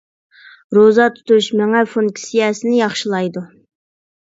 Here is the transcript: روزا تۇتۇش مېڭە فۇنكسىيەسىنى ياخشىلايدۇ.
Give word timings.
روزا 0.77 1.05
تۇتۇش 1.17 1.51
مېڭە 1.59 1.85
فۇنكسىيەسىنى 1.93 2.75
ياخشىلايدۇ. 2.83 3.47